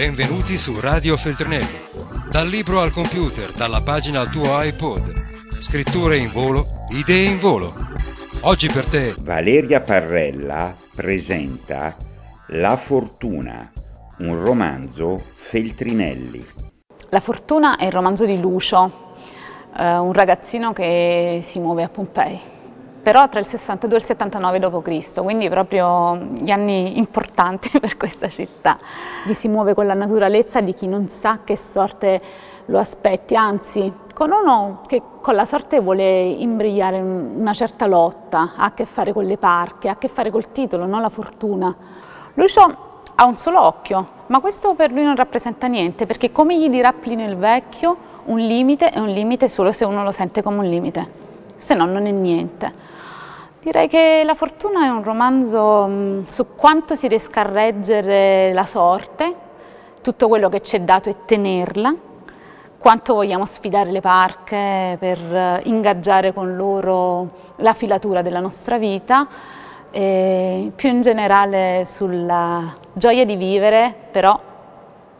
[0.00, 1.78] Benvenuti su Radio Feltrinelli.
[2.30, 5.12] Dal libro al computer, dalla pagina al tuo iPod.
[5.58, 7.70] Scritture in volo, idee in volo.
[8.40, 11.94] Oggi per te Valeria Parrella presenta
[12.46, 13.70] La fortuna,
[14.20, 16.46] un romanzo Feltrinelli.
[17.10, 19.12] La fortuna è il romanzo di Lucio,
[19.76, 22.40] eh, un ragazzino che si muove a Pompei,
[23.02, 28.28] però tra il 62 e il 79 d.C., quindi proprio gli anni importanti per questa
[28.28, 28.78] città.
[29.26, 32.20] Vi si muove con la naturalezza di chi non sa che sorte
[32.66, 38.64] lo aspetti, anzi con uno che con la sorte vuole imbrigliare una certa lotta, ha
[38.64, 41.74] a che fare con le parche, ha a che fare col titolo, non la fortuna.
[42.34, 46.68] Lucio ha un solo occhio, ma questo per lui non rappresenta niente, perché come gli
[46.68, 47.96] dirà Plinio il Vecchio,
[48.26, 51.10] un limite è un limite solo se uno lo sente come un limite,
[51.56, 52.88] se no non è niente.
[53.62, 58.64] Direi che La fortuna è un romanzo mh, su quanto si riesca a reggere la
[58.64, 59.34] sorte,
[60.00, 61.94] tutto quello che ci è dato e tenerla,
[62.78, 69.28] quanto vogliamo sfidare le parche per eh, ingaggiare con loro la filatura della nostra vita
[69.90, 74.40] e più in generale sulla gioia di vivere, però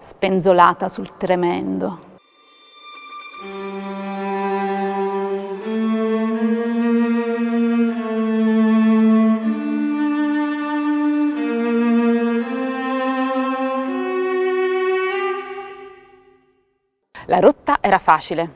[0.00, 2.13] spenzolata sul tremendo.
[17.34, 18.48] La rotta era facile,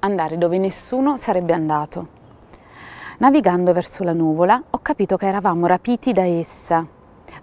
[0.00, 2.06] andare dove nessuno sarebbe andato.
[3.20, 6.86] Navigando verso la nuvola ho capito che eravamo rapiti da essa,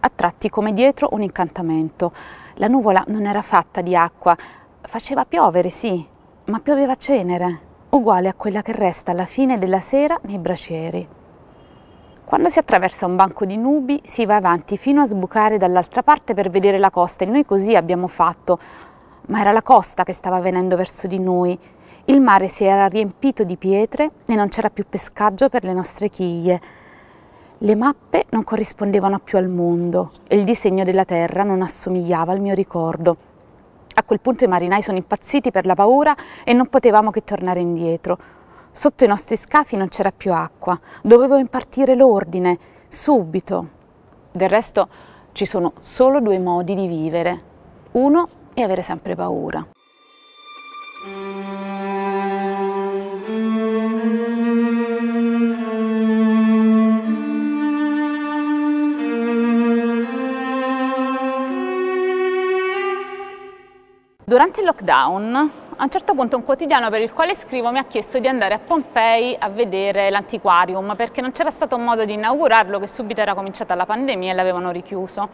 [0.01, 2.11] attratti come dietro un incantamento.
[2.57, 4.37] La nuvola non era fatta di acqua,
[4.81, 6.05] faceva piovere sì,
[6.45, 11.07] ma pioveva cenere, uguale a quella che resta alla fine della sera nei bracieri.
[12.23, 16.35] Quando si attraversa un banco di nubi si va avanti fino a sbucare dall'altra parte
[16.35, 18.59] per vedere la costa e noi così abbiamo fatto,
[19.27, 21.57] ma era la costa che stava venendo verso di noi.
[22.05, 26.09] Il mare si era riempito di pietre e non c'era più pescaggio per le nostre
[26.09, 26.61] chiglie.
[27.59, 32.41] Le mappe non corrispondevano più al mondo e il disegno della terra non assomigliava al
[32.41, 33.15] mio ricordo.
[33.95, 37.61] A quel punto i marinai sono impazziti per la paura e non potevamo che tornare
[37.61, 38.17] indietro.
[38.69, 42.59] Sotto i nostri scafi non c'era più acqua, dovevo impartire l'ordine,
[42.89, 43.69] subito.
[44.33, 44.89] Del resto
[45.31, 47.53] ci sono solo due modi di vivere.
[47.93, 49.63] Uno e avere sempre paura.
[64.27, 65.35] Durante il lockdown,
[65.77, 68.55] a un certo punto un quotidiano per il quale scrivo mi ha chiesto di andare
[68.55, 73.35] a Pompei a vedere l'antiquarium perché non c'era stato modo di inaugurarlo che subito era
[73.35, 75.29] cominciata la pandemia e l'avevano richiuso.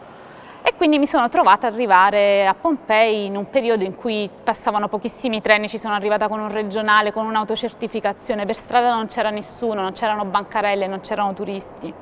[0.64, 4.86] E quindi mi sono trovata ad arrivare a Pompei in un periodo in cui passavano
[4.86, 9.82] pochissimi treni, ci sono arrivata con un regionale, con un'autocertificazione, per strada non c'era nessuno,
[9.82, 11.92] non c'erano bancarelle, non c'erano turisti.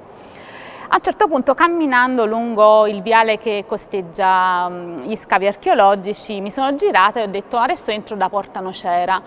[0.92, 6.74] A un certo punto camminando lungo il viale che costeggia gli scavi archeologici mi sono
[6.74, 9.22] girata e ho detto adesso entro da Porta Nocera.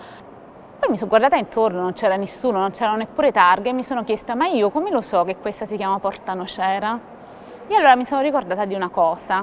[0.78, 4.04] Poi mi sono guardata intorno, non c'era nessuno, non c'erano neppure targhe e mi sono
[4.04, 7.13] chiesta ma io come lo so che questa si chiama Porta Nocera?
[7.66, 9.42] E allora mi sono ricordata di una cosa.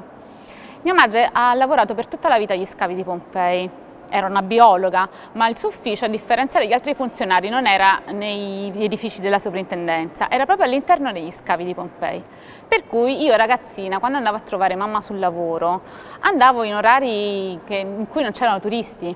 [0.84, 3.70] Mia madre ha lavorato per tutta la vita agli scavi di Pompei,
[4.10, 8.72] era una biologa, ma il suo ufficio, a differenza degli altri funzionari, non era nei
[8.76, 12.24] edifici della sovrintendenza, era proprio all'interno degli scavi di Pompei.
[12.68, 15.82] Per cui io ragazzina, quando andavo a trovare mamma sul lavoro,
[16.20, 19.16] andavo in orari che, in cui non c'erano turisti,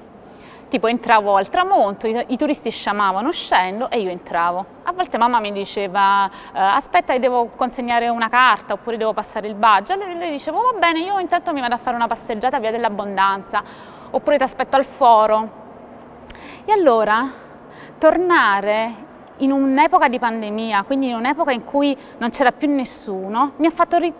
[0.69, 4.65] tipo entravo al tramonto, i, i, turisti sciamavano uscendo e io entravo.
[4.83, 9.55] A volte mamma mi diceva eh, aspetta devo consegnare una carta oppure devo passare il
[9.55, 12.71] badge, allora le dicevo va bene io intanto mi vado a fare una passeggiata via
[12.71, 13.63] dell'abbondanza
[14.11, 15.63] oppure ti aspetto al foro.
[16.65, 17.29] E allora
[17.97, 19.04] tornare
[19.37, 23.71] in un'epoca di pandemia, quindi in un'epoca in cui non c'era più nessuno, mi ha
[23.71, 24.13] fatto ri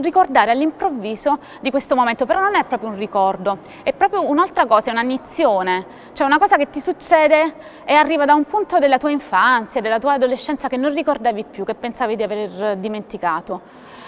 [0.00, 4.90] ricordare all'improvviso di questo momento, però non è proprio un ricordo, è proprio un'altra cosa,
[4.90, 7.54] è un'annizione, cioè una cosa che ti succede
[7.84, 11.64] e arriva da un punto della tua infanzia, della tua adolescenza che non ricordavi più,
[11.64, 13.60] che pensavi di aver dimenticato.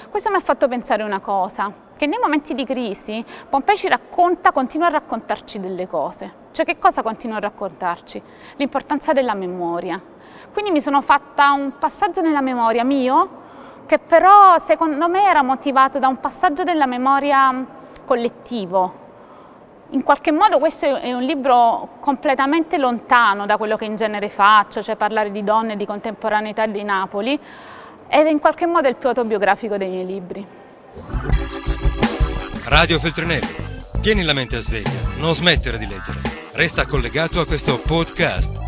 [0.08, 4.52] Questo mi ha fatto pensare una cosa, che nei momenti di crisi Pompei ci racconta,
[4.52, 6.32] continua a raccontarci delle cose.
[6.52, 8.20] Cioè che cosa continua a raccontarci?
[8.56, 10.00] L'importanza della memoria.
[10.52, 13.38] Quindi mi sono fatta un passaggio nella memoria mio
[13.86, 17.66] che però secondo me era motivato da un passaggio della memoria
[18.04, 19.08] collettivo.
[19.90, 24.80] In qualche modo questo è un libro completamente lontano da quello che in genere faccio,
[24.80, 27.36] cioè parlare di donne, di contemporaneità di Napoli,
[28.06, 30.46] ed è in qualche modo il più autobiografico dei miei libri.
[32.66, 33.54] Radio Feltrinelli,
[34.00, 36.20] Tieni la mente a sveglia, non smettere di leggere.
[36.52, 38.59] Resta collegato a questo podcast